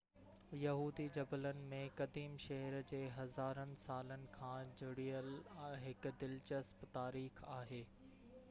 [0.59, 5.29] يهودي جبلن ۾ قديم شهر جي هزارن سالن کان جڙيل
[5.85, 7.85] هڪ دلچسپ تاريخ آهي